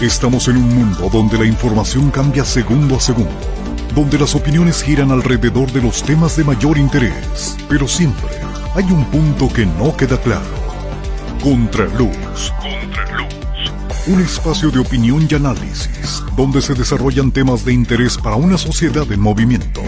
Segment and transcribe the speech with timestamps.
[0.00, 3.30] Estamos en un mundo donde la información cambia segundo a segundo,
[3.94, 8.28] donde las opiniones giran alrededor de los temas de mayor interés, pero siempre
[8.74, 10.44] hay un punto que no queda claro.
[11.42, 12.52] Contraluz.
[12.60, 13.34] Contraluz.
[14.06, 19.10] Un espacio de opinión y análisis, donde se desarrollan temas de interés para una sociedad
[19.10, 19.80] en movimiento.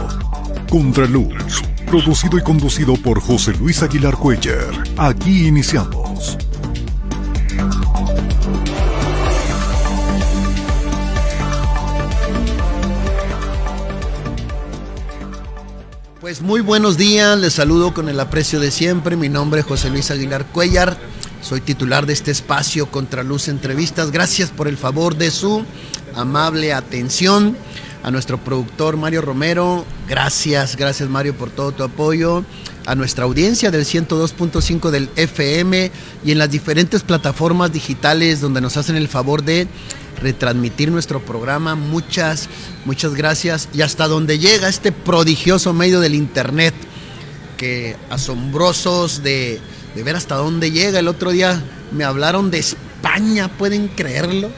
[0.70, 1.62] Contraluz.
[1.86, 4.72] Producido y conducido por José Luis Aguilar Cuellar.
[4.96, 6.38] Aquí iniciamos.
[16.28, 19.16] Pues muy buenos días, les saludo con el aprecio de siempre.
[19.16, 20.98] Mi nombre es José Luis Aguilar Cuellar,
[21.40, 24.10] soy titular de este espacio Contraluz Entrevistas.
[24.10, 25.64] Gracias por el favor de su
[26.14, 27.56] amable atención.
[28.02, 32.44] A nuestro productor Mario Romero, gracias, gracias Mario por todo tu apoyo.
[32.84, 35.90] A nuestra audiencia del 102.5 del FM
[36.26, 39.66] y en las diferentes plataformas digitales donde nos hacen el favor de
[40.20, 41.74] retransmitir nuestro programa.
[41.74, 42.48] Muchas,
[42.84, 43.68] muchas gracias.
[43.72, 46.74] Y hasta donde llega este prodigioso medio del Internet,
[47.56, 49.60] que asombrosos de,
[49.94, 50.98] ver hasta dónde llega.
[50.98, 54.50] El otro día me hablaron de España, ¿pueden creerlo?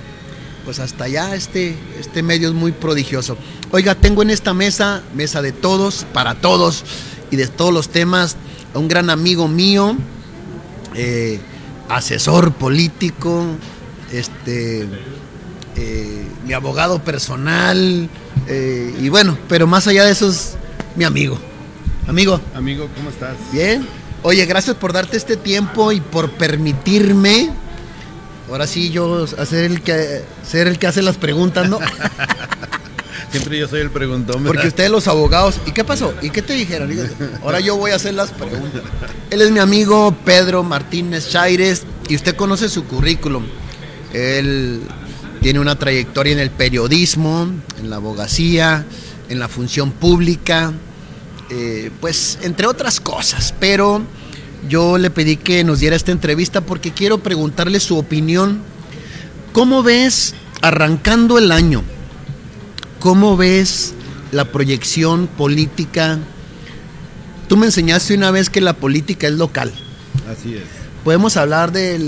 [0.65, 3.37] Pues hasta allá este, este medio es muy prodigioso.
[3.73, 6.85] Oiga, tengo en esta mesa, mesa de todos, para todos
[7.31, 8.37] y de todos los temas,
[8.75, 9.97] a un gran amigo mío,
[10.95, 11.41] eh,
[11.89, 13.45] asesor político,
[14.13, 14.87] este,
[15.77, 18.09] eh, mi abogado personal,
[18.47, 20.57] eh, y bueno, pero más allá de eso es
[20.97, 21.39] mi amigo.
[22.07, 22.41] Amigo.
[22.55, 23.37] Amigo, ¿cómo estás?
[23.53, 23.87] Bien.
[24.23, 27.51] Oye, gracias por darte este tiempo y por permitirme,
[28.51, 31.79] ahora sí yo hacer el que, ser el que hace las preguntas, ¿no?
[33.31, 34.43] Siempre yo soy el preguntón.
[34.43, 36.13] Porque ustedes los abogados, ¿y qué pasó?
[36.21, 36.91] ¿Y qué te dijeron?
[37.43, 38.83] Ahora yo voy a hacer las preguntas.
[39.31, 43.47] Él es mi amigo Pedro Martínez Chaires y usted conoce su currículum.
[44.13, 44.83] Él
[45.41, 48.85] tiene una trayectoria en el periodismo, en la abogacía,
[49.29, 50.73] en la función pública,
[51.51, 53.55] eh, pues entre otras cosas.
[53.59, 54.03] Pero
[54.69, 58.61] yo le pedí que nos diera esta entrevista porque quiero preguntarle su opinión.
[59.53, 61.83] ¿Cómo ves arrancando el año?
[63.01, 63.95] ¿Cómo ves
[64.33, 66.19] la proyección política?
[67.49, 69.73] Tú me enseñaste una vez que la política es local.
[70.31, 70.63] Así es.
[71.03, 71.99] Podemos hablar de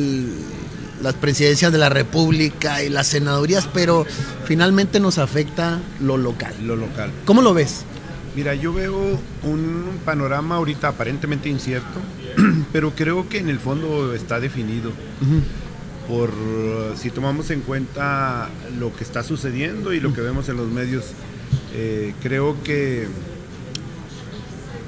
[1.02, 4.06] las presidencias de la República y las senadurías, pero
[4.44, 6.54] finalmente nos afecta lo local.
[6.62, 7.10] Lo local.
[7.24, 7.84] ¿Cómo lo ves?
[8.34, 12.00] Mira, yo veo un panorama ahorita aparentemente incierto,
[12.72, 14.92] pero creo que en el fondo está definido.
[16.08, 16.30] Por
[16.96, 18.48] si tomamos en cuenta
[18.78, 21.04] lo que está sucediendo y lo que vemos en los medios,
[21.74, 23.06] eh, creo que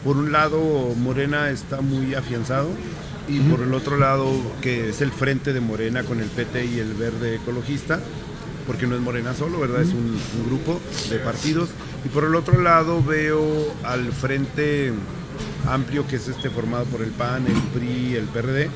[0.05, 0.61] por un lado
[0.97, 2.69] Morena está muy afianzado
[3.29, 4.31] y por el otro lado
[4.61, 8.01] que es el frente de Morena con el PT y el Verde Ecologista,
[8.67, 9.83] porque no es Morena solo, ¿verdad?
[9.83, 10.81] Es un, grupo
[11.11, 11.71] de partidos.
[12.05, 14.93] Y por el otro lado veo al frente
[15.67, 18.71] amplio que es este formado por el PAN, el PRI, el PRD.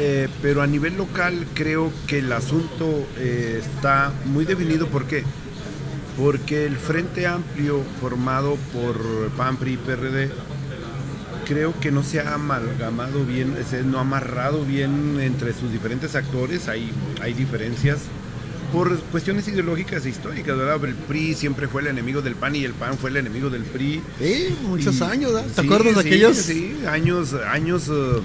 [0.00, 4.86] Eh, pero a nivel local creo que el asunto eh, está muy definido.
[4.86, 5.24] ¿Por qué?
[6.16, 10.30] Porque el Frente Amplio formado por PAN, PRI y PRD
[11.48, 13.54] creo que no se ha amalgamado bien,
[13.86, 16.90] no ha amarrado bien entre sus diferentes actores, hay,
[17.22, 18.00] hay diferencias
[18.72, 20.84] por cuestiones ideológicas e históricas, ¿verdad?
[20.84, 23.62] El PRI siempre fue el enemigo del PAN y el PAN fue el enemigo del
[23.62, 24.02] PRI.
[24.18, 25.48] Sí, muchos y, años, ¿verdad?
[25.48, 26.36] ¿Te sí, acuerdas de aquellos?
[26.36, 28.22] Sí, años, años uh,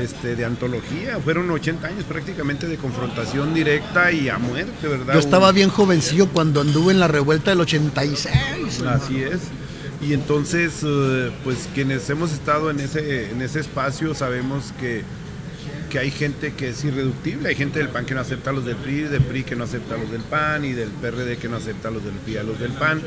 [0.00, 5.14] este, de antología, fueron 80 años prácticamente de confrontación directa y a muerte, ¿verdad?
[5.14, 8.82] Yo estaba bien jovencillo cuando anduve en la revuelta del 86.
[8.82, 9.42] Así es.
[10.06, 15.02] Y entonces, uh, pues quienes hemos estado en ese, en ese espacio sabemos que
[15.94, 18.64] que hay gente que es irreductible, hay gente del PAN que no acepta a los
[18.64, 21.48] del PRI, del PRI que no acepta a los del PAN y del PRD que
[21.48, 23.00] no acepta a los del PRI a los del PAN.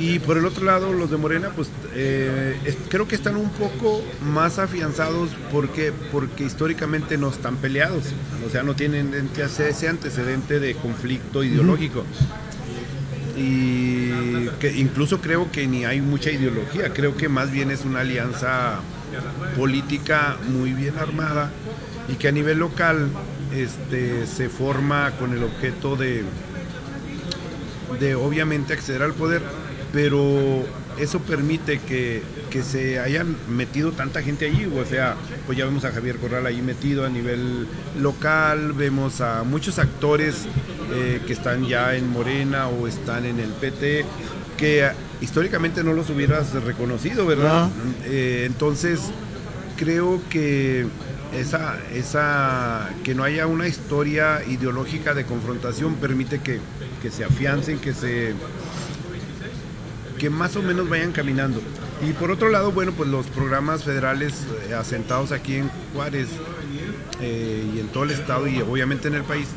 [0.00, 3.50] Y por el otro lado, los de Morena, pues eh, es, creo que están un
[3.50, 8.02] poco más afianzados porque, porque históricamente no están peleados,
[8.44, 12.00] o sea, no tienen ese antecedente de conflicto ideológico.
[12.00, 12.43] Uh -huh.
[13.36, 14.10] Y
[14.60, 18.80] que incluso creo que ni hay mucha ideología, creo que más bien es una alianza
[19.56, 21.50] política muy bien armada
[22.08, 23.08] y que a nivel local
[23.54, 26.24] este, se forma con el objeto de,
[28.00, 29.42] de obviamente acceder al poder,
[29.92, 30.64] pero
[30.98, 35.84] eso permite que, que, se hayan metido tanta gente allí, o sea, pues ya vemos
[35.84, 37.66] a Javier Corral ahí metido a nivel
[37.98, 40.46] local, vemos a muchos actores
[40.92, 44.04] eh, que están ya en Morena o están en el PT,
[44.56, 44.88] que
[45.20, 47.68] históricamente no los hubieras reconocido, ¿verdad?
[47.68, 48.04] No.
[48.04, 49.00] Eh, entonces,
[49.76, 50.86] creo que
[51.34, 56.60] esa, esa, que no haya una historia ideológica de confrontación permite que,
[57.02, 58.34] que se afiancen, que se
[60.24, 61.60] que más o menos vayan caminando.
[62.08, 64.32] Y por otro lado, bueno, pues los programas federales
[64.70, 66.28] eh, asentados aquí en Juárez
[67.20, 69.48] eh, y en todo el estado y obviamente en el país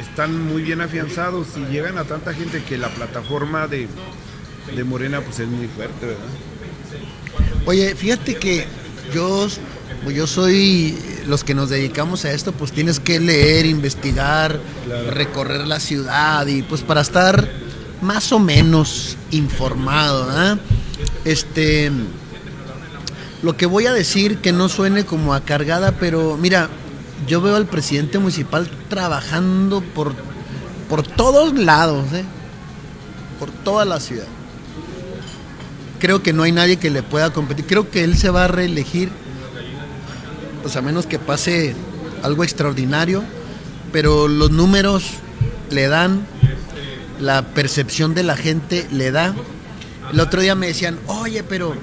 [0.00, 3.86] están muy bien afianzados y llegan a tanta gente que la plataforma de,
[4.74, 6.20] de Morena pues es muy fuerte, ¿verdad?
[7.64, 8.66] Oye, fíjate que
[9.14, 9.46] yo,
[10.12, 10.98] yo soy,
[11.28, 15.10] los que nos dedicamos a esto, pues tienes que leer, investigar, Claro.
[15.12, 17.48] recorrer la ciudad y pues para estar
[18.00, 20.58] más o menos informado.
[21.24, 21.90] Este,
[23.42, 26.68] lo que voy a decir que no suene como a cargada, pero mira,
[27.26, 30.12] yo veo al presidente municipal trabajando por,
[30.88, 32.24] por todos lados, ¿eh?
[33.38, 34.26] por toda la ciudad.
[35.98, 37.66] Creo que no hay nadie que le pueda competir.
[37.66, 39.10] Creo que él se va a reelegir,
[40.62, 41.74] pues a menos que pase
[42.22, 43.22] algo extraordinario,
[43.92, 45.04] pero los números
[45.70, 46.26] le dan,
[47.20, 49.34] la percepción de la gente le da.
[50.12, 51.74] El otro día me decían, oye, pero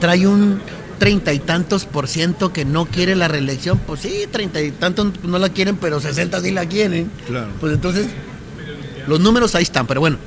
[0.00, 0.60] trae un
[0.98, 3.78] treinta y tantos por ciento que no quiere la reelección.
[3.78, 7.10] Pues sí, treinta y tantos no la quieren, pero 60 sí la quieren.
[7.26, 7.48] Claro.
[7.60, 8.06] Pues entonces,
[9.06, 10.18] los números ahí están, pero bueno,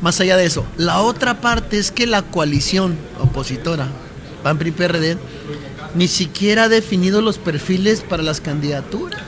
[0.00, 3.88] más allá de eso, la otra parte es que la coalición opositora,
[4.42, 5.18] PAN, PRI, PRD,
[5.94, 9.21] ni siquiera ha definido los perfiles para las candidaturas.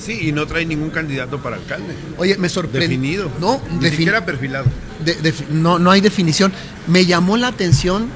[0.00, 1.94] Sí, y no trae ningún candidato para alcalde.
[2.16, 2.88] Oye, me sorprendió.
[2.88, 3.30] Definido.
[3.40, 4.64] No, ni defin- siquiera perfilado.
[5.04, 6.52] de- de- no, no hay definición.
[6.86, 8.08] Me llamó la atención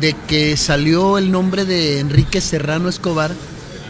[0.00, 3.32] de que salió el nombre de Enrique Serrano Escobar,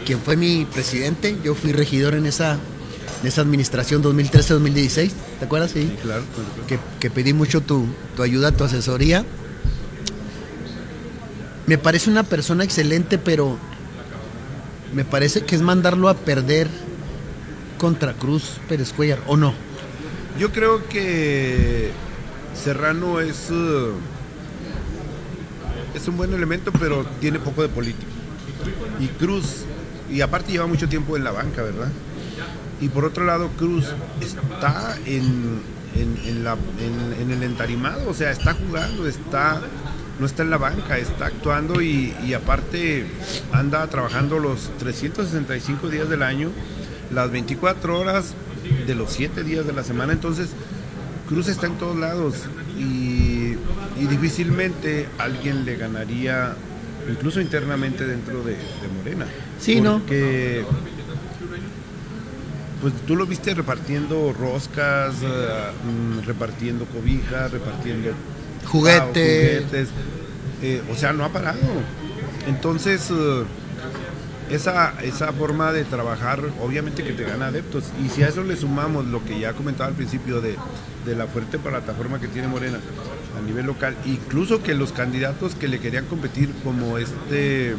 [0.07, 1.37] quien fue mi presidente.
[1.45, 2.59] Yo fui regidor en esa,
[3.23, 5.11] en esa administración 2013-2016.
[5.39, 5.73] ¿Te acuerdas?
[5.73, 5.91] Sí.
[6.03, 6.23] Claro.
[6.67, 9.25] Que, que pedí mucho tu, tu ayuda, tu asesoría.
[11.67, 13.57] Me parece una persona excelente, pero
[14.95, 16.69] me parece que es mandarlo a perder
[17.82, 19.52] contra Cruz Pérez Cuellar, ¿o no?
[20.38, 21.90] Yo creo que
[22.55, 23.90] Serrano es, eh,
[25.94, 28.06] es un buen elemento, pero tiene poco de político.
[29.00, 29.64] Y Cruz,
[30.08, 31.88] y aparte lleva mucho tiempo en la banca, ¿verdad?
[32.81, 33.87] Y por otro lado, Cruz
[34.20, 35.61] está en,
[35.96, 36.56] en- en la-
[37.20, 39.61] en- el entarimado, o sea, está jugando, está
[40.20, 43.06] no está en la banca, está actuando y, y aparte
[43.50, 46.50] anda trabajando los 365 días del año,
[47.12, 48.35] las 24 horas
[48.87, 50.50] de los 7 días de la semana, entonces
[51.29, 52.35] Cruz está en todos lados
[52.79, 53.55] y,
[54.00, 56.55] y difícilmente alguien le ganaría,
[57.11, 59.26] incluso internamente dentro de, de Morena.
[59.61, 59.99] Sí, ¿no?
[60.00, 60.64] Porque
[62.81, 65.26] pues tú lo viste repartiendo roscas, eh,
[65.85, 68.11] mm, repartiendo cobijas, repartiendo
[68.67, 69.61] Juguete.
[69.61, 69.88] juguetes.
[70.62, 71.58] Eh, o sea, no ha parado.
[72.49, 73.44] Entonces, eh,
[74.53, 77.85] esa, esa forma de trabajar, obviamente que te gana adeptos.
[78.05, 80.57] Y si a eso le sumamos lo que ya comentaba al principio de,
[81.07, 82.79] de la fuerte plataforma que tiene Morena
[83.37, 87.75] a nivel local, incluso que los candidatos que le querían competir como este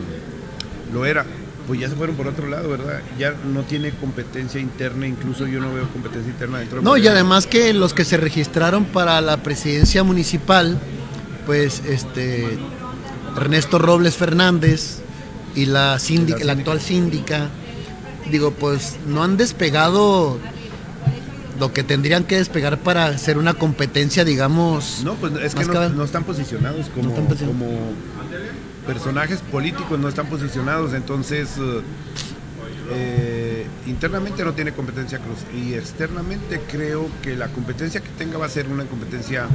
[0.91, 1.25] lo era,
[1.67, 3.01] pues ya se fueron por otro lado, ¿verdad?
[3.17, 7.07] Ya no tiene competencia interna, incluso yo no veo competencia interna dentro de No, y
[7.07, 10.79] además que los que se registraron para la presidencia municipal,
[11.45, 12.57] pues este
[13.35, 15.02] Ernesto Robles Fernández
[15.55, 17.49] y la síndica, La la actual síndica,
[18.29, 20.39] digo, pues no han despegado
[21.59, 25.01] lo que tendrían que despegar para hacer una competencia, digamos.
[25.03, 27.61] No, pues es que no, no están posicionados como, No están posicionados.
[27.61, 27.93] como
[28.87, 31.81] personajes políticos, no están posicionados, entonces eh,
[32.91, 38.45] eh, internamente no tiene competencia Cruz y externamente creo que la competencia que tenga va
[38.45, 39.47] a ser una competencia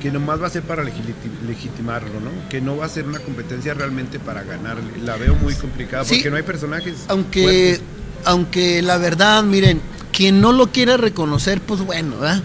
[0.00, 1.14] que nomás va a ser para legiti-
[1.46, 2.30] legitimarlo, ¿no?
[2.48, 4.78] Que no va a ser una competencia realmente para ganar.
[5.04, 6.14] La veo muy complicada Sí.
[6.16, 6.94] porque no hay personajes.
[7.08, 7.80] Aunque, fuertes.
[8.24, 9.80] aunque la verdad, miren,
[10.12, 12.42] quien no lo quiere reconocer, pues bueno, ¿verdad?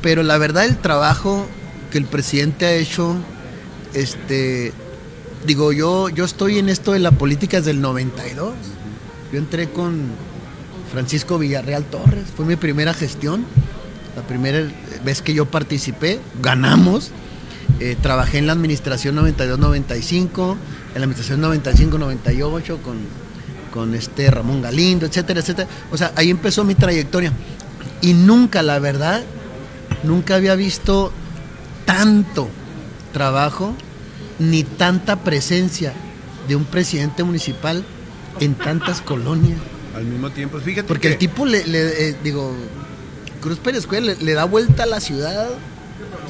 [0.00, 1.46] Pero la verdad, el trabajo
[1.90, 3.16] que el presidente ha hecho,
[3.94, 4.72] este,
[5.46, 8.54] digo, yo, yo estoy en esto de la política desde el 92.
[9.32, 10.02] Yo entré con
[10.92, 13.44] Francisco Villarreal Torres, fue mi primera gestión,
[14.16, 14.60] la primera
[15.04, 17.10] vez que yo participé, ganamos.
[17.80, 20.56] Eh, trabajé en la administración 92-95,
[20.94, 22.98] en la administración 95-98 con,
[23.72, 25.68] con este Ramón Galindo, etcétera, etcétera.
[25.90, 27.32] O sea, ahí empezó mi trayectoria.
[28.00, 29.22] Y nunca, la verdad,
[30.04, 31.12] nunca había visto
[31.84, 32.48] tanto
[33.12, 33.74] trabajo
[34.38, 35.92] ni tanta presencia
[36.48, 37.84] de un presidente municipal
[38.40, 39.58] en tantas colonias.
[39.96, 40.58] al mismo tiempo.
[40.58, 42.54] Fíjate Porque que el tipo le, le- eh, digo,
[43.42, 45.50] Cruz Pérez Cuellar le, le da vuelta a la ciudad.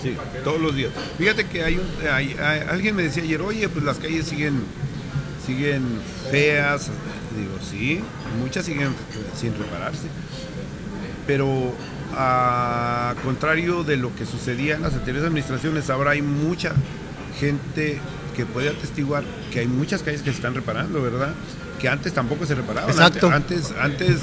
[0.02, 0.90] Sí, todos los días.
[1.19, 4.64] Fíjate que hay, un, hay- hay- alguien me decía ayer, oye, pues las calles siguen
[5.47, 5.83] siguen
[6.31, 6.88] feas.
[7.37, 8.00] Digo, sí,
[8.40, 8.88] muchas siguen
[9.38, 10.07] sin repararse.
[11.26, 11.73] Pero
[12.14, 16.73] a contrario de lo que sucedía en las anteriores administraciones, ahora hay mucha
[17.38, 17.99] gente
[18.37, 21.35] que puede atestiguar que hay muchas calles que se están reparando, ¿verdad?
[21.81, 22.90] Que antes tampoco se reparaban.
[22.90, 23.31] Exacto.
[23.31, 24.19] Antes, antes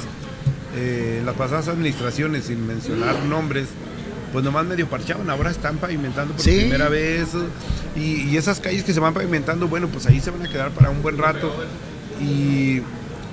[0.75, 3.67] eh, las pasadas administraciones, sin mencionar nombres,
[4.31, 7.29] pues nomás medio parchaban, ahora están pavimentando por primera vez.
[7.95, 10.71] Y, y, esas calles que se van pavimentando, bueno, pues ahí se van a quedar
[10.71, 11.51] para un buen rato.
[12.21, 12.81] Y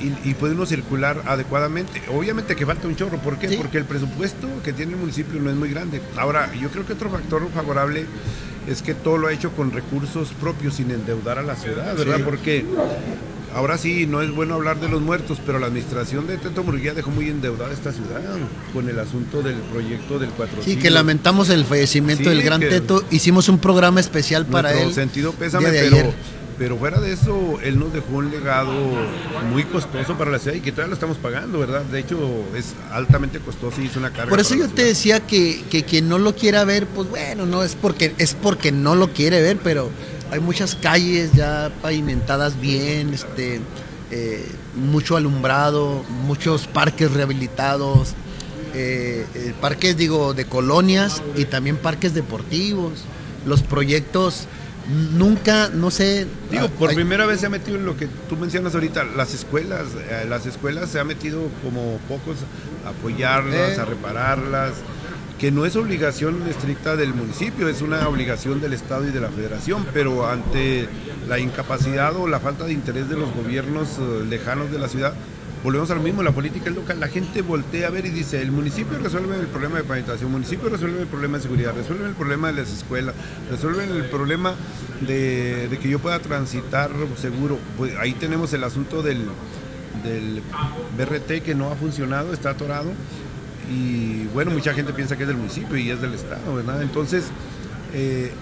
[0.01, 2.03] y, y, puede uno circular adecuadamente.
[2.13, 3.57] Obviamente que falta un chorro, ¿por qué?
[3.57, 6.03] Porque el presupuesto que tiene el municipio no es muy grande.
[6.17, 8.05] Ahora, yo creo que otro factor favorable
[8.67, 12.21] es que todo lo ha hecho con recursos propios sin endeudar a la ciudad, ¿verdad?
[12.25, 12.65] Porque
[13.57, 16.95] ahora sí, no es bueno hablar de los muertos, pero la administración de Teto Murguía
[16.95, 18.21] dejó muy endeudada esta ciudad
[18.73, 23.03] con el asunto del proyecto del 4 Sí, que lamentamos el fallecimiento del gran Teto.
[23.11, 24.93] Hicimos un programa especial para él.
[24.93, 26.13] sentido pésame, pero
[26.59, 28.73] pero fuera de eso, él nos dejó un legado
[29.51, 31.83] muy costoso para la ciudad y que todavía lo estamos pagando, ¿verdad?
[31.83, 32.19] De hecho,
[32.57, 34.31] es altamente costoso y es una carga.
[34.31, 37.63] Por eso yo te decía que, que, quien no lo quiera ver, pues bueno, no
[37.63, 39.91] es porque, es porque no lo quiere ver, pero
[40.31, 43.61] hay muchas calles ya pavimentadas bien, este,
[44.11, 48.15] eh, mucho alumbrado, muchos parques rehabilitados,
[48.75, 53.05] eh, eh, parques, digo, de colonias y también parques deportivos.
[53.47, 54.47] Los proyectos
[55.13, 56.27] nunca, no sé.
[56.51, 59.87] Digo, por primera vez se ha metido en lo que tú mencionas ahorita, las escuelas.
[60.29, 62.39] Las escuelas se ha metido como pocos
[62.85, 64.73] a apoyarlas, a repararlas,
[65.39, 69.29] que no es obligación estricta del municipio, es una obligación del Estado y de la
[69.29, 70.89] Federación, pero ante
[71.29, 75.13] la incapacidad o la falta de interés de los gobiernos eh, lejanos de la ciudad,
[75.63, 78.51] volvemos al mismo, la política es local, la gente voltea a ver y dice, el
[78.51, 82.15] municipio resuelve el problema de pavimentación, el municipio resuelve el problema de seguridad, resuelve el
[82.15, 83.15] problema de las escuelas,
[83.51, 84.55] resuelve el problema
[85.07, 86.91] de, que yo pueda transitar
[87.21, 87.59] seguro.
[87.77, 89.27] Pues ahí tenemos el asunto del,
[90.03, 90.43] del
[90.97, 92.93] BRT que no ha funcionado, está atorado
[93.71, 96.83] y bueno, mucha gente piensa que es del municipio y es del Estado, ¿verdad?
[96.83, 97.25] Entonces,
[97.93, 98.33] eh,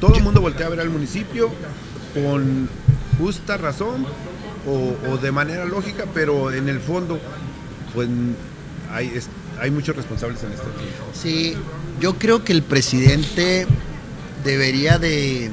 [0.00, 1.50] todo el mundo voltea a ver al municipio
[2.14, 2.68] con
[3.18, 4.06] justa razón,
[4.66, 7.20] o, de manera lógica, pero en el fondo,
[7.94, 8.08] pues
[8.90, 9.12] hay,
[9.60, 10.66] hay muchos responsables en esto.
[11.14, 11.54] Sí,
[12.00, 13.66] yo creo que el presidente
[14.44, 15.50] debería de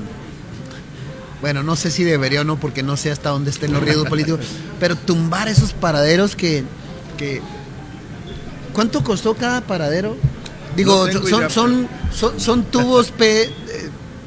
[1.43, 4.07] bueno, no sé si debería o no, porque no sé hasta dónde estén los riesgos
[4.07, 4.39] políticos,
[4.79, 6.63] pero tumbar esos paraderos que,
[7.17, 7.41] que...
[8.73, 10.17] ¿Cuánto costó cada paradero?
[10.75, 13.51] Digo, son, son, son, tubos P, eh,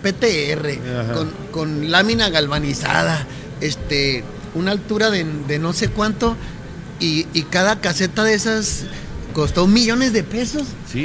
[0.02, 3.26] PTR, con, con, lámina galvanizada,
[3.60, 4.22] este,
[4.54, 5.24] una altura de,
[5.58, 6.36] no sé cuánto
[7.00, 8.84] y, cada caseta de esas
[9.32, 10.62] costó millones de pesos.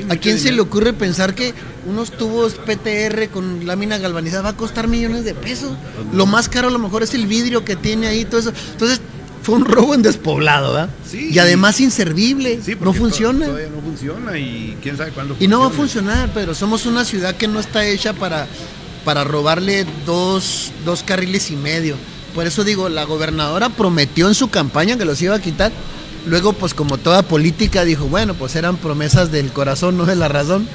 [0.10, 1.54] ¿A quién se le ocurre pensar que
[1.86, 5.72] unos tubos PTR con lámina galvanizada va a costar millones de pesos?
[6.14, 8.54] Lo más caro a lo mejor es el vidrio que tiene ahí, todo eso.
[8.72, 9.02] Entonces,
[9.42, 10.90] fue un robo en despoblado, ¿verdad?
[11.14, 13.46] y además inservible, no funciona.
[13.46, 17.06] Todavía no funciona y quién sabe cuándo Y no va a funcionar, pero somos una
[17.06, 18.48] ciudad que no está hecha para,
[19.04, 21.96] para robarle dos, dos carriles y medio.
[22.36, 25.72] Por eso digo, la gobernadora prometió en su campaña que los iba a quitar.
[26.28, 30.28] Luego, pues como toda política, dijo, bueno, pues eran promesas del corazón, no de la
[30.28, 30.68] razón.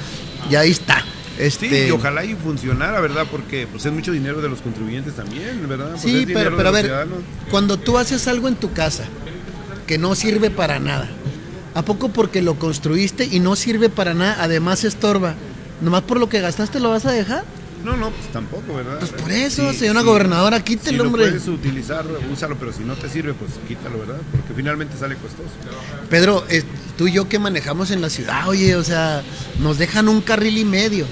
[0.51, 1.03] Y ahí está.
[1.37, 1.69] Este...
[1.69, 3.27] Sí, y ojalá y funcionara, ¿verdad?
[3.29, 5.91] Porque pues, es mucho dinero de los contribuyentes también, ¿verdad?
[5.91, 6.91] Pues, sí, pero, pero a ver,
[7.49, 9.05] cuando tú haces algo en tu casa
[9.85, 11.09] que no sirve para nada,
[11.75, 15.35] ¿a poco porque lo construiste y no sirve para nada, además estorba?
[15.81, 17.43] ¿Nomás por lo que gastaste lo vas a dejar?
[17.83, 18.99] No, no, pues tampoco, ¿verdad?
[18.99, 21.25] Pues por eso, señora gobernadora, quítelo, si hombre.
[21.25, 24.17] Si puedes utilizar, úsalo, pero si no te sirve, pues quítalo, ¿verdad?
[24.31, 25.49] Porque finalmente sale costoso.
[26.09, 26.63] Pedro, eh,
[26.97, 29.23] tú y yo que manejamos en la ciudad, oye, o sea,
[29.59, 31.05] nos dejan un carril y medio.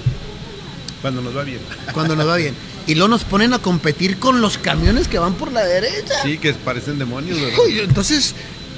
[1.00, 1.60] Cuando nos va bien.
[1.92, 2.54] Cuando nos va bien.
[2.86, 6.14] Y luego nos ponen a competir con los camiones que van por la derecha.
[6.22, 7.58] Sí, que parecen demonios, ¿verdad?
[7.82, 8.34] entonces,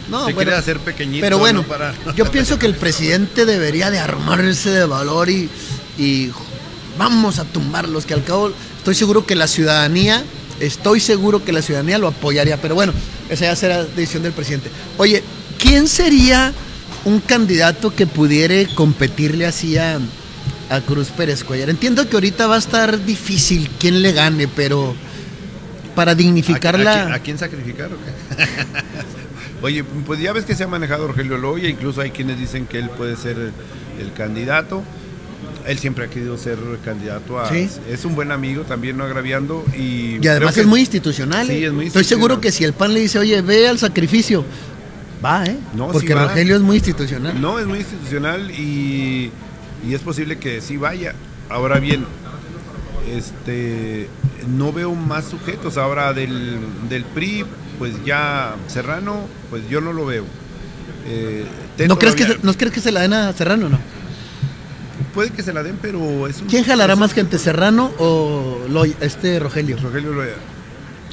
[0.09, 1.21] no, Se quiere hacer pequeñito.
[1.21, 1.65] Pero bueno,
[2.17, 5.51] yo pienso que el presidente debería de armarse de valor y,
[5.99, 6.31] y
[6.99, 10.23] vamos a tumbarlos, que al cabo estoy seguro que la ciudadanía,
[10.61, 12.93] estoy seguro que la ciudadanía lo apoyaría, pero bueno,
[13.31, 14.71] esa ya será decisión del presidente.
[14.99, 15.23] Oye,
[15.59, 16.53] ¿quién sería
[17.05, 20.01] un candidato que pudiera competirle así a,
[20.87, 21.71] Cruz Pérez Cuellar?
[21.71, 24.95] Entiendo que ahorita va a estar difícil quién le gane, pero
[25.95, 27.15] para dignificarla...
[27.15, 27.91] ¿A, quién sacrificar?
[29.63, 32.79] Oye, pues ya ves que se ha manejado Rogelio Loya, incluso hay quienes dicen que
[32.79, 33.53] él puede ser
[33.99, 34.85] el candidato
[35.67, 37.51] él siempre ha querido ser candidato a...
[37.55, 39.65] Es un buen amigo, también no agraviando.
[39.77, 41.51] Y, y además es muy institucional.
[41.51, 41.71] ¿eh?
[41.85, 44.45] Estoy seguro que si el PAN le dice, oye, ve al sacrificio,
[45.25, 45.59] va, ¿eh?
[45.75, 47.41] No, Porque Rogelio es muy institucional.
[47.41, 49.31] No, es muy institucional y,
[49.87, 51.15] y es posible que sí vaya.
[51.51, 52.05] Ahora bien,
[53.15, 54.09] este
[54.57, 55.77] no veo más sujetos.
[55.77, 57.45] Ahora del, del PRI,
[57.79, 60.25] pues ya Serrano, pues yo no lo veo.
[61.07, 61.45] Eh,
[61.87, 63.79] ¿No, crees que se, ¿No crees que se la den a Serrano no?
[65.15, 68.59] Puede que se la den, pero es ¿Quién jalará más gente, Serrano o
[69.01, 69.77] este Rogelio?
[69.83, 70.35] Rogelio Loya.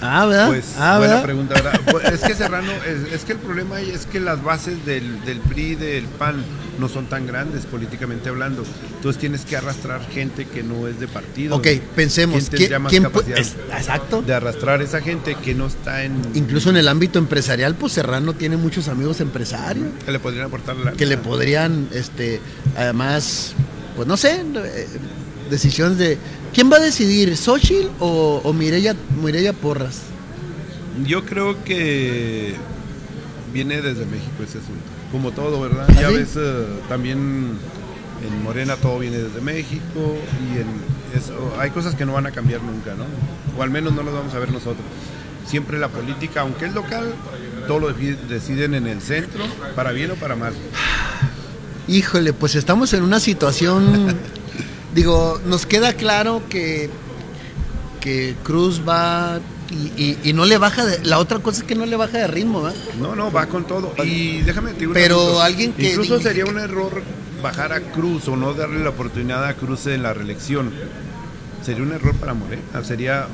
[0.01, 0.47] Ah, ¿verdad?
[0.47, 1.79] Pues, ah, buena pregunta, ¿verdad?
[1.91, 2.71] Pues, es que Serrano,
[3.11, 6.43] es, que el problema es que las bases del, del PRI, del PAN,
[6.79, 8.63] no son tan grandes políticamente hablando.
[8.95, 11.55] Entonces tienes que arrastrar gente que no es de partido.
[11.55, 12.49] Ok, pensemos.
[12.49, 14.21] ¿Quién, más capacidad exacto.
[14.21, 16.21] de arrastrar esa gente que no está en...
[16.33, 19.87] Incluso en el ámbito empresarial, pues Serrano tiene muchos amigos empresarios.
[20.05, 20.91] Que le podrían aportar la...
[20.93, 22.41] Que le podrían, este,
[22.75, 23.55] además,
[23.95, 24.87] pues no sé, eh,
[25.49, 26.17] decisiones de...
[26.53, 28.95] ¿Quién va a decidir, Xochitl o, o Mireya,
[29.53, 30.01] Porras?
[31.05, 32.55] Yo creo que
[33.53, 35.85] viene desde México ese asunto como todo, ¿verdad?
[35.89, 37.57] ¿Ah, ya ves, eh, también
[38.27, 40.67] en Morena todo viene desde México y en
[41.17, 43.05] eso, hay cosas que no van a cambiar nunca, ¿no?
[43.57, 44.85] O al menos no las vamos a ver nosotros.
[45.47, 47.13] Siempre la política, aunque es local,
[47.65, 50.53] todo lo deciden en el centro, para bien o para mal.
[51.87, 54.15] Híjole, pues estamos en una situación,
[54.95, 56.89] digo, nos queda claro que,
[58.01, 59.39] que Cruz va
[59.97, 62.61] y, no le baja de, la otra cosa es que no le baja de ritmo
[62.61, 62.79] ¿verdad?
[62.99, 63.93] no no va con todo.
[64.03, 67.01] Y déjame decir pero alguien que incluso sería un error
[67.41, 70.71] bajar a Cruz o no darle la oportunidad a Cruz en la reelección.
[71.63, 73.27] Sería un error para Morena sería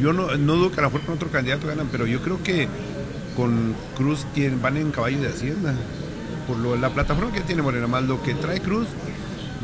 [0.00, 2.42] yo no, no dudo que a lo mejor con otro candidato ganan pero yo creo
[2.42, 2.66] que
[3.36, 4.26] con Cruz
[4.62, 5.74] van en caballo de hacienda
[6.46, 8.88] por lo, la plataforma que tiene Morena más lo que trae Cruz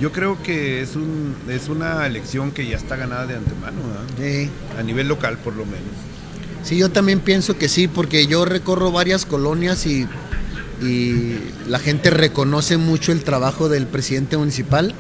[0.01, 3.77] yo creo que es un es una elección que ya está ganada de antemano,
[4.19, 4.49] sí.
[4.79, 5.93] a nivel local por lo menos.
[6.63, 10.09] Sí, yo también pienso que sí, porque yo recorro varias colonias y,
[11.69, 14.95] la gente reconoce mucho el trabajo del presidente municipal.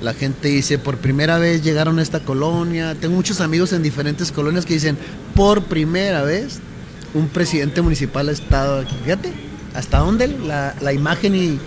[0.00, 2.94] La gente dice, por primera vez llegaron a esta colonia.
[2.94, 4.96] Tengo muchos amigos en diferentes colonias que dicen,
[5.34, 6.60] por primera vez
[7.12, 8.94] un presidente municipal ha estado aquí.
[9.02, 9.32] Fíjate,
[9.76, 11.58] hasta dónde la, imagen y,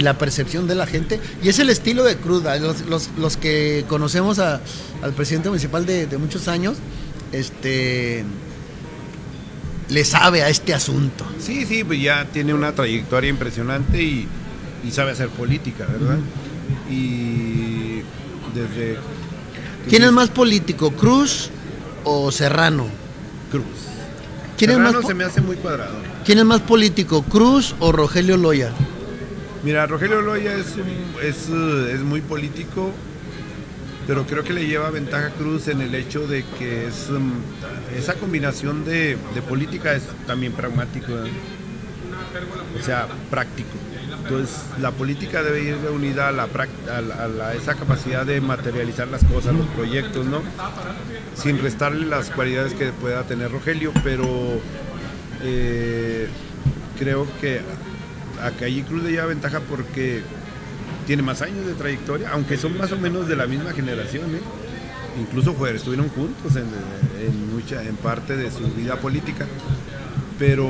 [0.00, 1.20] la percepción de la gente.
[1.42, 2.42] Y es el estilo de Cruz.
[3.18, 4.60] Los, que conocemos al
[5.16, 6.76] presidente municipal de, de muchos años,
[7.32, 8.24] este
[9.90, 11.26] le sabe a este asunto.
[11.38, 14.28] Sí, sí, pues ya tiene una trayectoria impresionante y,
[14.90, 16.18] sabe hacer política, ¿verdad?
[16.90, 18.00] Y
[18.54, 18.98] desde...
[19.88, 21.50] ¿Quién es más político, Cruz
[22.04, 22.86] o Serrano?
[23.50, 23.64] Cruz.
[24.60, 25.94] ¿Quién Serrano es más se me hace muy cuadrado.
[26.22, 28.72] ¿Quién es más político, Cruz o Rogelio Loya?
[29.62, 30.74] Mira, Rogelio Loya es,
[31.22, 32.92] es, es muy político,
[34.06, 37.32] pero creo que le lleva ventaja Cruz en el hecho de que es um,
[37.96, 39.16] esa combinación de,
[39.48, 41.10] política es también pragmático,
[42.78, 43.70] o sea, práctico.
[44.30, 49.66] Entonces, la política debe ir unida a, a, esa capacidad de materializar las cosas, los
[49.66, 50.40] proyectos, ¿no?
[51.34, 54.60] Sin restarle las cualidades que pueda tener Rogelio, pero
[55.42, 56.28] eh,
[56.96, 57.60] creo que
[58.40, 60.22] a Calle Cruz le lleva ventaja porque
[61.08, 64.40] tiene más años de trayectoria, aunque son más o menos de la misma generación, ¿eh?
[65.20, 66.68] incluso estuvieron juntos en,
[67.18, 69.44] en parte de su vida política.
[70.40, 70.66] Pero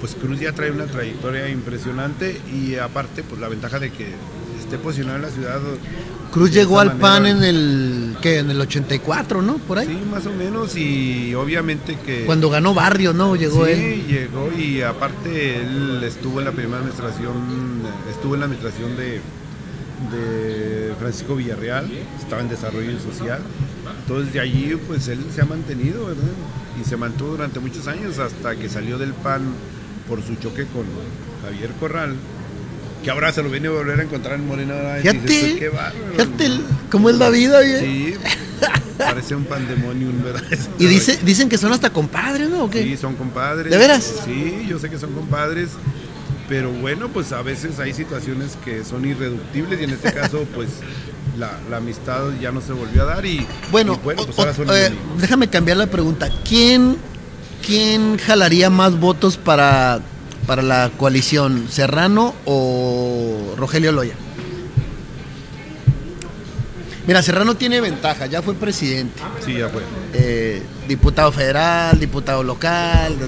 [0.00, 4.08] pues Cruz ya trae una trayectoria impresionante y aparte pues la ventaja de que
[4.60, 5.60] esté posicionado en la ciudad.
[6.30, 9.56] Cruz llegó al PAN en el que en el 84, ¿no?
[9.56, 9.86] Por ahí.
[9.86, 13.34] Sí, más o menos y obviamente que cuando ganó Barrio, ¿no?
[13.34, 14.06] Llegó sí, él.
[14.06, 17.32] llegó y aparte él estuvo en la primera administración,
[18.10, 19.22] estuvo en la administración de
[20.10, 23.40] de Francisco Villarreal, estaba en desarrollo social.
[24.00, 26.22] Entonces de allí pues él se ha mantenido, ¿verdad?
[26.80, 29.42] Y se mantuvo durante muchos años hasta que salió del PAN
[30.08, 30.84] por su choque con
[31.42, 32.14] Javier Corral,
[33.02, 34.74] que ahora se lo viene a volver a encontrar en Morena.
[35.00, 36.50] Fíjate, pues, fíjate
[36.90, 38.14] cómo es la vida, Sí,
[38.98, 40.42] parece un pandemonium, ¿verdad?
[40.78, 42.68] Y dice, dicen que son hasta compadres, ¿no?
[42.72, 43.70] Sí, son compadres.
[43.70, 44.22] ¿De veras?
[44.24, 45.70] Sí, yo sé que son compadres
[46.48, 50.68] pero bueno, pues a veces hay situaciones que son irreductibles y en este caso, pues
[51.38, 55.48] la, amistad ya no se volvió a dar y bueno, pues ahora son eh, déjame
[55.48, 56.28] cambiar la pregunta.
[56.48, 56.96] ¿Quién,
[57.64, 60.00] quién jalaría más votos para,
[60.46, 64.14] para la coalición, Serrano o Rogelio Loya?
[67.06, 69.20] Mira, Serrano tiene ventaja, ya fue presidente.
[69.44, 69.82] Sí, ya fue.
[70.14, 73.18] Eh, diputado federal, diputado local,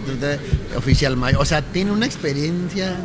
[0.77, 1.42] oficial mayor.
[1.42, 2.97] O sea, tiene una experiencia.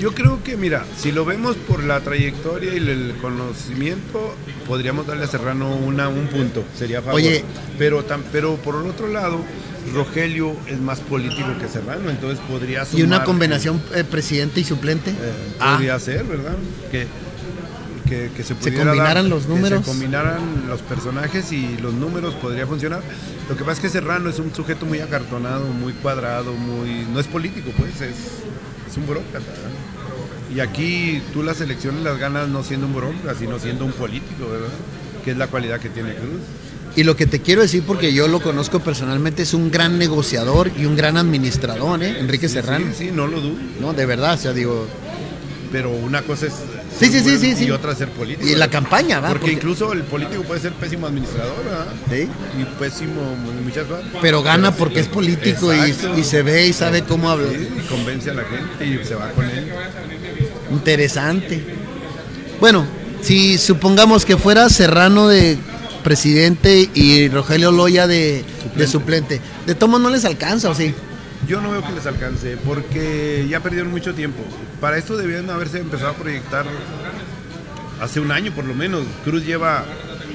[0.00, 4.34] Yo creo que, mira, si lo vemos por la trayectoria y el conocimiento,
[4.66, 7.16] podríamos darle a Serrano una, un punto, sería favor.
[7.16, 7.44] Oye,
[7.76, 9.40] pero, pero por el otro lado,
[9.92, 15.10] Rogelio es más político que Serrano, entonces podría ¿Y una combinación eh, presidente y suplente?
[15.10, 15.14] Eh,
[15.58, 16.00] podría ah.
[16.00, 16.56] ser, ¿verdad?
[16.90, 17.06] Que
[18.10, 19.78] que, que se Se pudiera combinaran dar, los números.
[19.78, 23.00] Que se combinaran los personajes y los números podría funcionar.
[23.48, 27.20] Lo que pasa es que Serrano es un sujeto muy acartonado, muy cuadrado, muy no
[27.20, 28.16] es político, pues es,
[28.90, 29.46] es un burócrata.
[29.46, 29.70] ¿verdad?
[30.54, 34.48] Y aquí tú las elecciones las ganas no siendo un burócrata, sino siendo un político,
[34.50, 34.68] ¿verdad?
[35.24, 36.40] Que es la cualidad que tiene Cruz.
[36.96, 40.72] Y lo que te quiero decir, porque yo lo conozco personalmente, es un gran negociador
[40.76, 42.18] y un gran administrador, ¿eh?
[42.18, 42.86] Enrique Serrano.
[42.86, 43.54] Sí, sí, no lo dudo.
[43.80, 44.88] No, de verdad, o sea, digo.
[45.70, 46.54] Pero una cosa es
[47.00, 47.64] Sí, sí, sí, sí, sí.
[47.64, 48.46] y otra ser político.
[48.46, 48.70] Y la ¿verdad?
[48.72, 49.28] campaña, ¿va?
[49.28, 51.86] Porque, Porque- incluso el político puede ser pésimo administrador, ¿verdad?
[52.10, 52.28] Sí.
[52.60, 53.34] Y pésimo
[53.64, 54.04] muchas cosas.
[54.20, 57.52] Pero gana sí, porque es político y, se ve y sabe cómo hablar.
[57.52, 59.72] Sí, y convence a la gente y se va con él.
[60.70, 61.64] Interesante.
[62.60, 62.84] Bueno,
[63.22, 65.56] si supongamos que fuera Serrano de
[66.04, 68.44] presidente y Rogelio Loya de
[68.76, 70.94] de suplente, de tomo no les alcanza, ¿o sí?
[71.50, 74.38] Yo no veo que les alcance porque ya perdieron mucho tiempo.
[74.80, 76.64] Para esto debían haberse empezado a proyectar
[78.00, 79.02] hace un año por lo menos.
[79.24, 79.84] Cruz lleva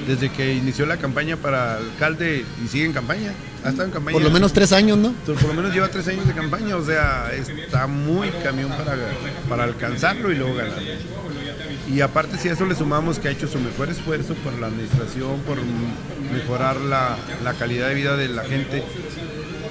[0.06, 3.32] desde que inició la campaña para alcalde y sigue en campaña.
[3.64, 4.12] Ha estado en campaña.
[4.12, 5.12] Por lo menos tres años, ¿no?
[5.24, 8.94] Por lo menos lleva tres años de campaña, o sea, está muy camión para,
[9.48, 10.82] para alcanzarlo y luego ganar.
[11.90, 14.66] Y aparte si a eso le sumamos que ha hecho su mejor esfuerzo por la
[14.66, 15.56] administración, por
[16.30, 18.84] mejorar la, la calidad de vida de la gente,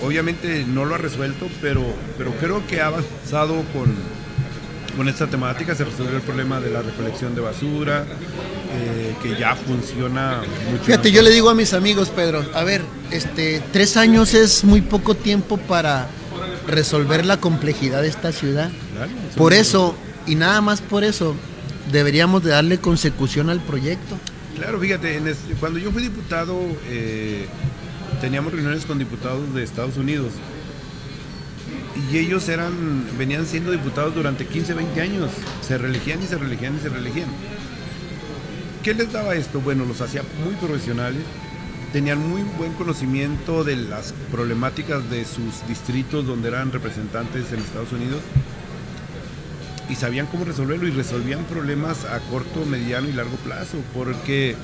[0.01, 1.83] obviamente no lo ha resuelto, pero,
[2.17, 3.93] pero creo que ha avanzado con,
[4.97, 8.05] con esta temática, se resolvió el problema de la recolección de basura,
[8.77, 10.83] eh, que ya funciona mucho.
[10.85, 12.81] Fíjate, yo le digo a mis amigos, Pedro, a ver,
[13.11, 16.07] este, tres años es muy poco tiempo para
[16.67, 18.69] resolver la complejidad de esta ciudad.
[18.95, 21.35] Claro, Por eso, y nada más por eso,
[21.91, 24.17] deberíamos de darle consecución al proyecto.
[24.57, 26.57] Claro, fíjate, en es- cuando yo fui diputado,
[26.89, 27.45] eh,
[28.25, 30.31] teníamos reuniones con diputados de Estados Unidos
[32.11, 35.29] y ellos eran, venían siendo diputados durante 15, 20 años,
[35.61, 37.29] se reelegían y se reelegían y se reelegían.
[38.81, 39.61] ¿Qué les daba esto?
[39.61, 41.21] Bueno, los hacía muy profesionales,
[41.93, 47.91] tenían muy buen conocimiento de las problemáticas de sus distritos donde eran representantes en Estados
[47.91, 48.21] Unidos
[49.87, 54.55] y sabían cómo resolverlo y resolvían problemas a corto, mediano y largo plazo, porque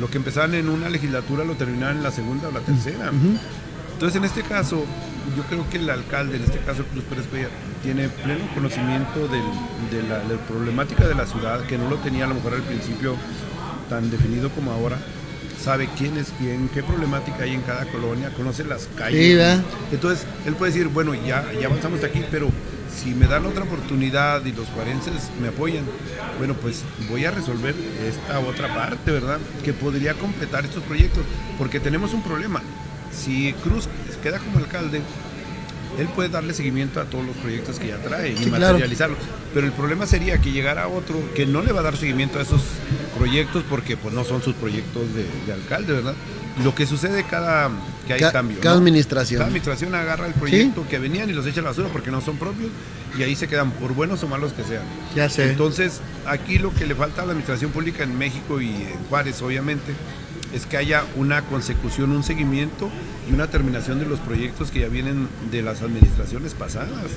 [0.00, 3.10] lo que empezaban en una legislatura lo terminaban en la segunda o la tercera.
[3.92, 4.84] Entonces, en este caso,
[5.36, 7.50] yo creo que el alcalde, en este caso Cruz Pérez Cuellar,
[7.82, 9.42] tiene pleno conocimiento del-
[9.92, 12.54] de, la, de la problemática de la ciudad, que no lo tenía a lo mejor
[12.54, 13.14] al principio
[13.88, 14.96] tan definido como ahora.
[15.62, 19.20] Sabe quién es quién, qué problemática hay en cada colonia, conoce las calles.
[19.92, 22.48] Entonces, él puede decir, bueno, ya, ya avanzamos hasta aquí, pero
[22.94, 25.84] si me dan otra oportunidad y los cuarenses me apoyan,
[26.38, 27.74] bueno, pues voy a resolver
[28.06, 29.38] esta otra parte, ¿verdad?
[29.64, 31.24] Que podría completar estos proyectos,
[31.58, 32.62] porque tenemos un problema.
[33.12, 33.88] Si Cruz
[34.22, 35.02] queda como alcalde,
[35.98, 38.60] él puede darle seguimiento a todos los proyectos que ya trae y claro.
[38.74, 39.18] materializarlos.
[39.54, 42.42] Pero el problema sería que llegara otro que no le va a dar seguimiento a
[42.42, 42.62] esos
[43.18, 46.14] proyectos porque pues no son sus proyectos de, de alcalde, ¿verdad?
[46.64, 47.70] Lo que sucede cada
[48.06, 48.58] que hay Ca- cambio.
[48.60, 48.78] cada ¿no?
[48.80, 49.38] administración.
[49.38, 52.20] Cada administración agarra el proyecto que venían y los echa a la basura porque no
[52.20, 52.70] son propios
[53.18, 54.82] y ahí se quedan por buenos o malos que sean.
[55.14, 55.50] Ya sé.
[55.50, 59.40] Entonces, aquí lo que le falta a la administración pública en México y en Juárez,
[59.42, 59.92] obviamente,
[60.52, 62.90] es que haya una consecución, un seguimiento
[63.28, 67.10] y una terminación de los proyectos que ya vienen de las administraciones pasadas.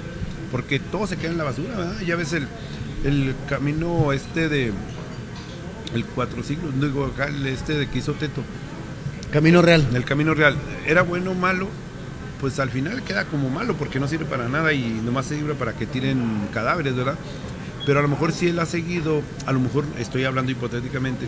[0.51, 1.99] Porque todo se queda en la basura, ¿verdad?
[2.01, 2.47] Ya ves el,
[3.03, 4.71] el camino este de
[5.93, 8.43] el cuatro siglos, no digo acá, el este de que hizo Teto,
[9.31, 9.85] Camino Real.
[9.93, 11.67] el camino real, ¿era bueno o malo?
[12.41, 15.73] Pues al final queda como malo porque no sirve para nada y nomás sirve para
[15.73, 17.15] que tiren cadáveres, ¿verdad?
[17.85, 21.27] Pero a lo mejor si él ha seguido, a lo mejor, estoy hablando hipotéticamente,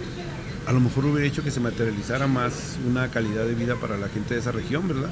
[0.68, 4.10] a lo mejor hubiera hecho que se materializara más una calidad de vida para la
[4.10, 5.10] gente de esa región, ¿verdad?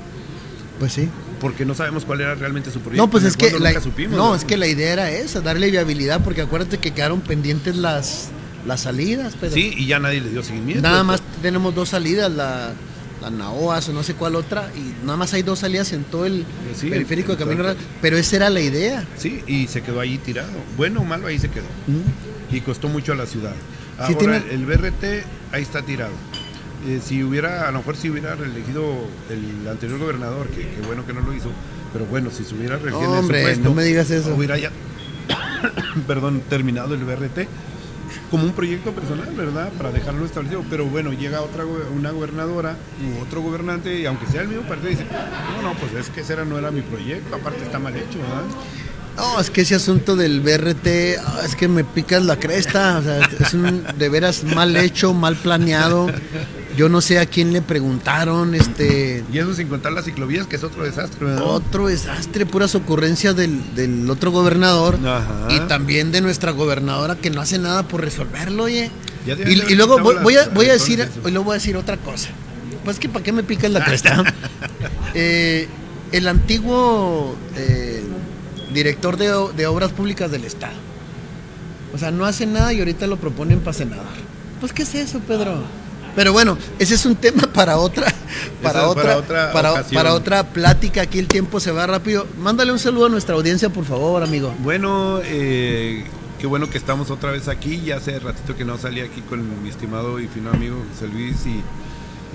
[0.80, 1.08] Pues sí.
[1.40, 3.02] Porque no sabemos cuál era realmente su proyecto.
[3.06, 4.38] No, pues es que la, nunca supimos, no, ¿verdad?
[4.40, 8.28] es que la idea era esa, darle viabilidad, porque acuérdate que quedaron pendientes las,
[8.68, 10.82] las salidas, pero Sí, y ya nadie le dio seguimiento.
[10.82, 12.74] nada más tenemos dos salidas, la,
[13.22, 16.26] la Naoas o no sé cuál otra, y nada más hay dos salidas en todo
[16.26, 16.44] el
[16.78, 17.64] Sí, periférico de Camino.
[17.64, 19.06] Real, pero esa era la idea.
[19.18, 20.50] Sí, y se quedó ahí tirado.
[20.76, 21.64] Bueno o malo, ahí se quedó.
[22.52, 23.54] y costó mucho a la ciudad.
[24.08, 26.12] Sí, Ahora, tiene- el BRT ahí está tirado.
[26.88, 28.84] Eh, si hubiera, a lo mejor si hubiera reelegido
[29.30, 31.50] el anterior gobernador, que, que bueno que no lo hizo,
[31.94, 34.36] pero bueno, si se hubiera reelegido Hombre, no me digas eso.
[34.36, 34.70] hubiera ya,
[36.08, 37.48] perdón, terminado el BRT
[38.30, 39.72] como un proyecto personal, ¿verdad?
[39.74, 40.64] Para dejarlo establecido.
[40.70, 44.90] Pero bueno, llega otra una gobernadora u otro gobernante y aunque sea el mismo partido
[44.90, 45.06] dice,
[45.56, 48.20] no, no, pues es que ese era, no era mi proyecto, aparte está mal hecho,
[48.20, 48.44] ¿verdad?
[49.16, 53.02] No, es que ese asunto del BRT, ah, es que me picas la cresta, o
[53.02, 56.08] sea, es un de veras mal hecho, mal planeado.
[56.76, 60.58] Yo no sé a quién le preguntaron, este, Y eso sin contar las ciclovías, que
[60.58, 61.44] es otro desastre, ¿verdad?
[61.44, 65.48] otro desastre, puras ocurrencias del, del otro gobernador Ajá.
[65.50, 68.92] y también de nuestra gobernadora que no hace nada por resolverlo, oye.
[69.26, 72.30] y, luego voy, a, voy a decir, luego voy a decir otra cosa.
[72.84, 74.24] Pues que para qué me picas la cresta.
[75.14, 75.68] eh,
[76.12, 77.95] el antiguo eh,
[78.76, 80.76] director de, obras públicas del Estado.
[81.94, 84.06] O sea, no hace nada y ahorita lo proponen para senador.
[84.60, 85.64] Pues, ¿qué es eso, Pedro?
[86.16, 88.14] Pero bueno, ese es un tema para otra,
[88.62, 91.02] para otra, para otra, plática.
[91.02, 92.28] Aquí el tiempo se va rápido.
[92.40, 94.54] Mándale un saludo a nuestra audiencia, por favor, amigo.
[94.60, 96.06] Bueno, eh,
[96.40, 97.82] qué bueno que estamos otra vez aquí.
[97.86, 101.46] Ya hace ratito que no salí aquí con mi estimado y fino amigo José Luis
[101.46, 101.56] y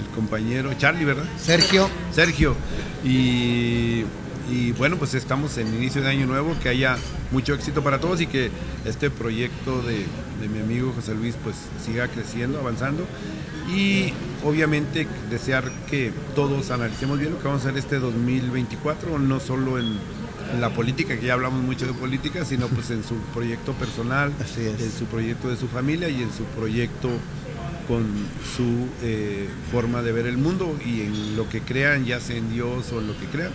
[0.01, 1.25] el compañero Charlie, ¿verdad?
[1.43, 1.89] Sergio.
[2.13, 2.55] Sergio.
[3.03, 4.05] Y,
[4.77, 6.97] bueno, pues estamos en inicio de año nuevo, que haya
[7.31, 8.51] mucho éxito para todos y que
[8.85, 10.07] este proyecto de,
[10.49, 13.07] mi amigo José Luis pues siga creciendo, avanzando.
[13.75, 14.13] Y
[14.45, 19.79] obviamente desear que todos analicemos bien lo que vamos a hacer este 2024, no solo
[19.79, 19.99] en,
[20.53, 24.33] en la política, que ya hablamos mucho de política, sino pues en su proyecto personal,
[24.57, 27.11] en su proyecto de su familia y en su proyecto
[27.91, 28.05] con
[28.57, 32.53] su eh, forma de ver el mundo y en lo que crean, ya sea en
[32.53, 33.51] Dios o en lo que crean,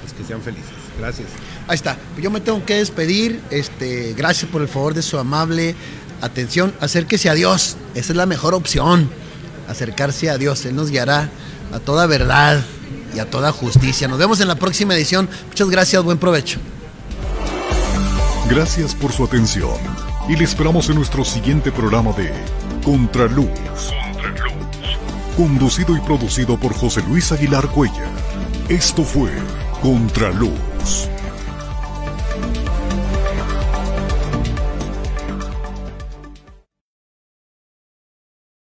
[0.00, 0.70] pues que sean felices.
[0.98, 1.28] Gracias.
[1.68, 1.96] Ahí está.
[2.20, 3.40] Yo me tengo que despedir.
[3.50, 5.74] Este, gracias por el favor de su amable
[6.20, 6.74] atención.
[6.80, 7.76] Acérquese a Dios.
[7.94, 9.10] Esa es la mejor opción.
[9.68, 10.64] Acercarse a Dios.
[10.66, 11.30] Él nos guiará
[11.72, 12.62] a toda verdad
[13.14, 14.08] y a toda justicia.
[14.08, 15.28] Nos vemos en la próxima edición.
[15.48, 16.02] Muchas gracias.
[16.02, 16.58] Buen provecho.
[18.48, 19.78] Gracias por su atención
[20.28, 22.32] y le esperamos en nuestro siguiente programa de
[22.84, 23.48] Contraluz.
[23.48, 24.60] Contraluz.
[25.36, 28.10] Conducido y producido por José Luis Aguilar Cuella.
[28.68, 29.30] Esto fue
[29.82, 31.08] Contraluz.